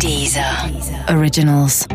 Dieser 0.00 0.70
Originals. 1.08 1.86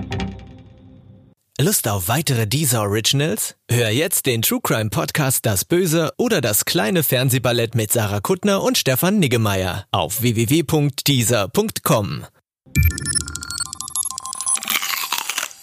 Lust 1.60 1.88
auf 1.88 2.07
weitere 2.07 2.48
Deezer 2.48 2.81
Originals? 2.81 3.56
Hör 3.69 3.90
jetzt 3.90 4.25
den 4.25 4.41
True 4.41 4.62
Crime 4.63 4.89
Podcast 4.89 5.46
Das 5.46 5.66
Böse 5.66 6.12
oder 6.18 6.42
das 6.42 6.66
kleine 6.66 7.04
Fernsehballett 7.04 7.76
mit 7.76 7.92
Sarah 7.92 8.22
Kuttner 8.22 8.64
und 8.64 8.78
Stefan 8.78 9.20
Niggemeier 9.20 9.86
auf 9.92 10.22
www.deezer.com. 10.22 12.26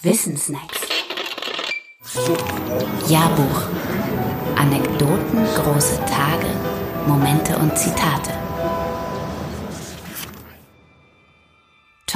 Wissensnacks. 0.03 0.79
Jahrbuch. 3.09 3.61
Anekdoten, 4.55 5.43
große 5.55 5.99
Tage, 6.05 6.47
Momente 7.07 7.57
und 7.57 7.77
Zitate. 7.77 8.36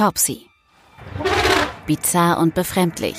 Topsy. 0.02 0.46
Bizarr 1.86 2.40
und 2.40 2.54
befremdlich. 2.54 3.14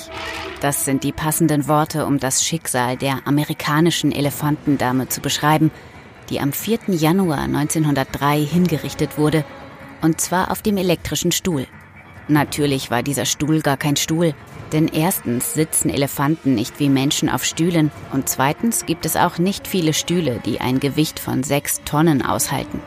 Das 0.60 0.84
sind 0.84 1.02
die 1.02 1.12
passenden 1.12 1.66
Worte, 1.66 2.04
um 2.04 2.18
das 2.18 2.44
Schicksal 2.44 2.98
der 2.98 3.26
amerikanischen 3.26 4.12
Elefantendame 4.12 5.08
zu 5.08 5.22
beschreiben, 5.22 5.70
die 6.28 6.40
am 6.40 6.52
4. 6.52 6.80
Januar 6.88 7.38
1903 7.38 8.38
hingerichtet 8.44 9.16
wurde, 9.16 9.46
und 10.02 10.20
zwar 10.20 10.50
auf 10.50 10.60
dem 10.60 10.76
elektrischen 10.76 11.32
Stuhl. 11.32 11.66
Natürlich 12.28 12.90
war 12.90 13.02
dieser 13.02 13.24
Stuhl 13.24 13.62
gar 13.62 13.78
kein 13.78 13.96
Stuhl, 13.96 14.34
denn 14.72 14.88
erstens 14.88 15.54
sitzen 15.54 15.88
Elefanten 15.88 16.54
nicht 16.54 16.80
wie 16.80 16.90
Menschen 16.90 17.30
auf 17.30 17.46
Stühlen 17.46 17.90
und 18.12 18.28
zweitens 18.28 18.84
gibt 18.84 19.06
es 19.06 19.16
auch 19.16 19.38
nicht 19.38 19.66
viele 19.66 19.94
Stühle, 19.94 20.38
die 20.44 20.60
ein 20.60 20.80
Gewicht 20.80 21.18
von 21.18 21.44
sechs 21.44 21.80
Tonnen 21.86 22.20
aushalten. 22.20 22.82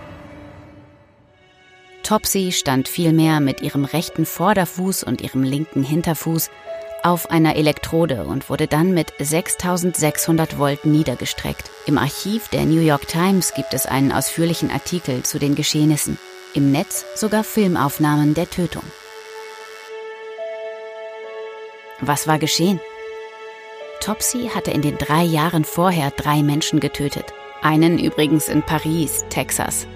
Topsy 2.08 2.54
stand 2.54 2.88
vielmehr 2.88 3.42
mit 3.42 3.60
ihrem 3.60 3.84
rechten 3.84 4.26
Vorderfuß 4.26 5.04
und 5.04 5.20
ihrem 5.20 5.44
linken 5.44 5.84
Hinterfuß 5.84 6.50
auf 7.04 7.30
einer 7.30 7.58
Elektrode 7.58 8.24
und 8.24 8.50
wurde 8.50 8.68
dann 8.68 8.94
mit 8.94 9.12
6600 9.20 10.58
Volt 10.58 10.86
niedergestreckt. 10.86 11.70
Im 11.86 11.98
Archiv 11.98 12.48
der 12.48 12.64
New 12.64 12.80
York 12.80 13.10
Times 13.10 13.54
gibt 13.54 13.74
es 13.74 13.86
einen 13.86 14.14
ausführlichen 14.14 14.72
Artikel 14.72 15.24
zu 15.24 15.38
den 15.38 15.56
Geschehnissen. 15.56 16.18
Im 16.54 16.72
Netz 16.72 17.04
sogar 17.14 17.44
Filmaufnahmen 17.44 18.36
der 18.36 18.50
Tötung. 18.50 18.84
Was 22.00 22.26
war 22.26 22.40
geschehen? 22.40 22.80
Topsy 24.00 24.52
hatte 24.56 24.72
in 24.72 24.82
den 24.82 24.98
drei 24.98 25.24
Jahren 25.24 25.66
vorher 25.66 26.12
drei 26.12 26.42
Menschen 26.42 26.80
getötet. 26.80 27.34
Einen 27.62 28.00
übrigens 28.00 28.48
in 28.48 28.64
Paris, 28.64 29.26
Texas. 29.30 29.88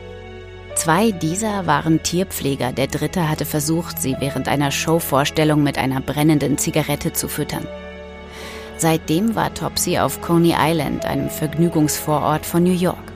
Zwei 0.75 1.11
dieser 1.11 1.67
waren 1.67 2.01
Tierpfleger, 2.01 2.71
der 2.71 2.87
dritte 2.87 3.29
hatte 3.29 3.45
versucht, 3.45 4.01
sie 4.01 4.15
während 4.19 4.47
einer 4.47 4.71
Showvorstellung 4.71 5.61
mit 5.61 5.77
einer 5.77 6.01
brennenden 6.01 6.57
Zigarette 6.57 7.13
zu 7.13 7.27
füttern. 7.27 7.67
Seitdem 8.77 9.35
war 9.35 9.53
Topsy 9.53 9.99
auf 9.99 10.21
Coney 10.21 10.55
Island, 10.57 11.05
einem 11.05 11.29
Vergnügungsvorort 11.29 12.45
von 12.45 12.63
New 12.63 12.73
York. 12.73 13.11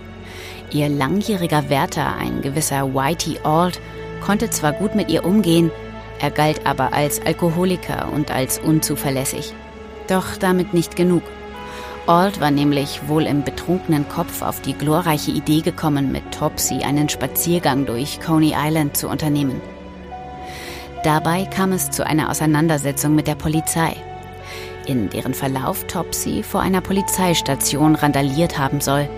Ihr 0.72 0.90
langjähriger 0.90 1.70
Wärter, 1.70 2.16
ein 2.18 2.42
gewisser 2.42 2.94
Whitey 2.94 3.40
Auld, 3.44 3.80
konnte 4.24 4.50
zwar 4.50 4.74
gut 4.74 4.94
mit 4.94 5.10
ihr 5.10 5.26
umgehen, 5.26 5.72
er 6.20 6.32
galt 6.32 6.66
aber 6.66 6.94
als 6.94 7.20
Alkoholiker 7.26 8.10
und 8.14 8.32
als 8.32 8.60
unzuverlässig. 8.60 9.54
Doch 10.08 10.38
damit 10.38 10.74
nicht 10.74 10.96
genug. 10.96 11.24
Auld 12.08 12.40
war 12.40 12.52
nämlich 12.52 13.08
wohl 13.08 13.26
im 13.26 13.44
betrunkenen 13.44 14.08
Kopf 14.08 14.44
auf 14.44 14.62
die 14.62 14.74
glorreiche 14.74 15.32
Idee 15.32 15.62
gekommen, 15.62 16.12
mit 16.12 16.32
Topsy 16.32 16.84
einen 16.84 17.10
Spaziergang 17.10 17.88
durch 17.88 18.20
Coney 18.22 18.54
Island 18.56 18.96
zu 18.96 19.10
unternehmen. 19.10 19.60
Dabei 21.04 21.46
kam 21.46 21.72
es 21.72 21.90
zu 21.90 22.06
einer 22.06 22.30
Auseinandersetzung 22.30 23.16
mit 23.16 23.26
der 23.26 23.34
Polizei, 23.34 23.96
in 24.86 25.10
deren 25.10 25.34
Verlauf 25.34 25.86
Topsy 25.88 26.44
vor 26.44 26.62
einer 26.62 26.82
Polizeistation 26.82 27.96
randaliert 27.96 28.60
haben 28.60 28.82
soll. 28.82 29.10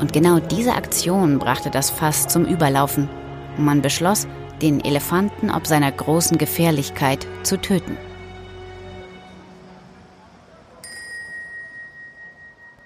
Und 0.00 0.12
genau 0.12 0.40
diese 0.40 0.74
Aktion 0.74 1.38
brachte 1.38 1.70
das 1.70 1.88
Fass 1.88 2.26
zum 2.26 2.44
Überlaufen. 2.46 3.08
Man 3.56 3.80
beschloss, 3.80 4.26
den 4.60 4.84
Elefanten 4.84 5.50
ob 5.52 5.68
seiner 5.68 5.92
großen 5.92 6.36
Gefährlichkeit 6.36 7.28
zu 7.44 7.60
töten. 7.60 7.96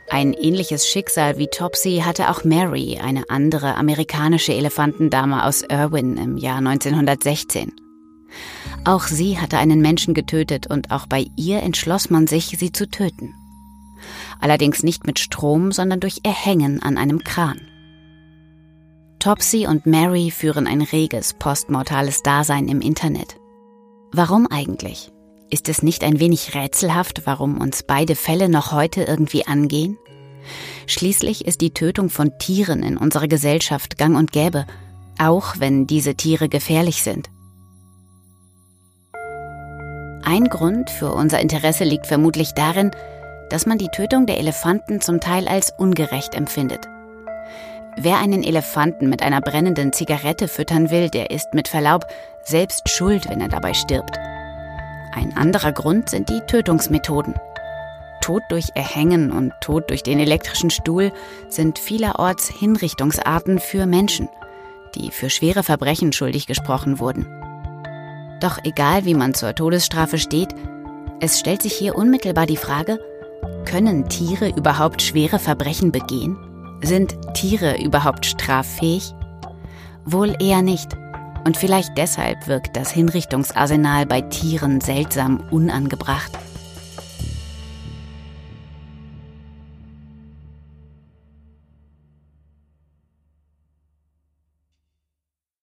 Ein 0.08 0.34
ähnliches 0.34 0.86
Schicksal 0.86 1.36
wie 1.36 1.48
Topsy 1.48 2.02
hatte 2.04 2.30
auch 2.30 2.44
Mary, 2.44 2.98
eine 3.02 3.28
andere 3.28 3.74
amerikanische 3.74 4.52
Elefantendame 4.52 5.44
aus 5.44 5.62
Irwin 5.62 6.16
im 6.16 6.36
Jahr 6.36 6.58
1916. 6.58 7.72
Auch 8.84 9.02
sie 9.02 9.38
hatte 9.38 9.58
einen 9.58 9.80
Menschen 9.80 10.14
getötet 10.14 10.68
und 10.68 10.92
auch 10.92 11.06
bei 11.06 11.26
ihr 11.36 11.60
entschloss 11.62 12.08
man 12.08 12.28
sich, 12.28 12.56
sie 12.58 12.70
zu 12.70 12.88
töten. 12.88 13.34
Allerdings 14.40 14.84
nicht 14.84 15.06
mit 15.06 15.18
Strom, 15.18 15.72
sondern 15.72 15.98
durch 15.98 16.20
Erhängen 16.22 16.80
an 16.82 16.98
einem 16.98 17.24
Kran. 17.24 17.60
Topsy 19.18 19.66
und 19.66 19.86
Mary 19.86 20.30
führen 20.30 20.68
ein 20.68 20.82
reges 20.82 21.34
postmortales 21.34 22.22
Dasein 22.22 22.68
im 22.68 22.80
Internet. 22.80 23.40
Warum 24.12 24.46
eigentlich? 24.46 25.10
Ist 25.48 25.68
es 25.68 25.82
nicht 25.82 26.02
ein 26.02 26.18
wenig 26.18 26.54
rätselhaft, 26.54 27.22
warum 27.24 27.60
uns 27.60 27.84
beide 27.84 28.16
Fälle 28.16 28.48
noch 28.48 28.72
heute 28.72 29.04
irgendwie 29.04 29.46
angehen? 29.46 29.96
Schließlich 30.86 31.46
ist 31.46 31.60
die 31.60 31.72
Tötung 31.72 32.10
von 32.10 32.38
Tieren 32.38 32.82
in 32.82 32.96
unserer 32.96 33.28
Gesellschaft 33.28 33.98
gang 33.98 34.16
und 34.16 34.32
gäbe, 34.32 34.66
auch 35.18 35.54
wenn 35.58 35.86
diese 35.86 36.14
Tiere 36.14 36.48
gefährlich 36.48 37.02
sind. 37.02 37.28
Ein 40.24 40.48
Grund 40.48 40.90
für 40.90 41.12
unser 41.12 41.40
Interesse 41.40 41.84
liegt 41.84 42.06
vermutlich 42.06 42.52
darin, 42.52 42.90
dass 43.48 43.66
man 43.66 43.78
die 43.78 43.88
Tötung 43.88 44.26
der 44.26 44.38
Elefanten 44.38 45.00
zum 45.00 45.20
Teil 45.20 45.46
als 45.46 45.72
ungerecht 45.78 46.34
empfindet. 46.34 46.88
Wer 47.96 48.18
einen 48.18 48.42
Elefanten 48.42 49.08
mit 49.08 49.22
einer 49.22 49.40
brennenden 49.40 49.92
Zigarette 49.92 50.48
füttern 50.48 50.90
will, 50.90 51.08
der 51.08 51.30
ist 51.30 51.54
mit 51.54 51.68
Verlaub 51.68 52.04
selbst 52.44 52.88
schuld, 52.88 53.28
wenn 53.28 53.40
er 53.40 53.48
dabei 53.48 53.72
stirbt. 53.72 54.18
Ein 55.16 55.34
anderer 55.34 55.72
Grund 55.72 56.10
sind 56.10 56.28
die 56.28 56.42
Tötungsmethoden. 56.42 57.34
Tod 58.20 58.42
durch 58.50 58.66
Erhängen 58.74 59.32
und 59.32 59.54
Tod 59.62 59.88
durch 59.88 60.02
den 60.02 60.20
elektrischen 60.20 60.68
Stuhl 60.68 61.10
sind 61.48 61.78
vielerorts 61.78 62.48
Hinrichtungsarten 62.48 63.58
für 63.58 63.86
Menschen, 63.86 64.28
die 64.94 65.10
für 65.10 65.30
schwere 65.30 65.62
Verbrechen 65.62 66.12
schuldig 66.12 66.46
gesprochen 66.46 66.98
wurden. 66.98 67.26
Doch 68.40 68.58
egal 68.62 69.06
wie 69.06 69.14
man 69.14 69.32
zur 69.32 69.54
Todesstrafe 69.54 70.18
steht, 70.18 70.54
es 71.20 71.40
stellt 71.40 71.62
sich 71.62 71.72
hier 71.72 71.96
unmittelbar 71.96 72.44
die 72.44 72.58
Frage, 72.58 73.00
können 73.64 74.10
Tiere 74.10 74.50
überhaupt 74.50 75.00
schwere 75.00 75.38
Verbrechen 75.38 75.92
begehen? 75.92 76.36
Sind 76.82 77.16
Tiere 77.32 77.82
überhaupt 77.82 78.26
straffähig? 78.26 79.14
Wohl 80.04 80.36
eher 80.40 80.60
nicht. 80.60 80.94
Und 81.46 81.56
vielleicht 81.56 81.96
deshalb 81.96 82.48
wirkt 82.48 82.76
das 82.76 82.90
Hinrichtungsarsenal 82.90 84.04
bei 84.04 84.20
Tieren 84.20 84.80
seltsam 84.80 85.44
unangebracht. 85.52 86.36